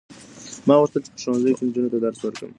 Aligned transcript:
ما 0.67 0.75
غوښتل 0.79 1.01
چې 1.05 1.11
په 1.13 1.19
ښوونځي 1.23 1.51
کې 1.57 1.63
نجونو 1.67 1.91
ته 1.93 1.97
درس 2.03 2.19
ورکړم. 2.23 2.49